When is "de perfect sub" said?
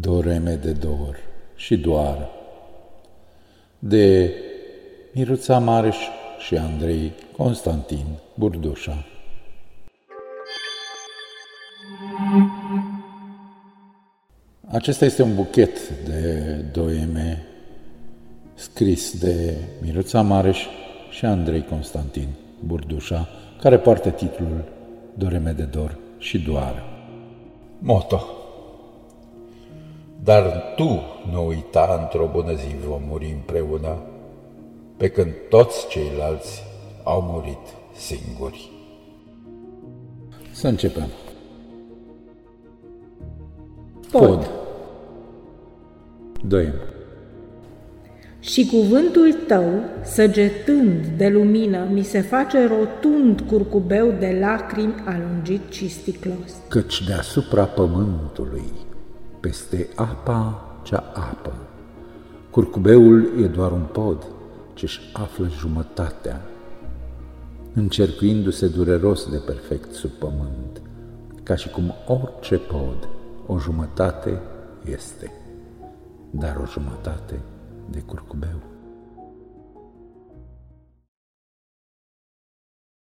69.30-70.10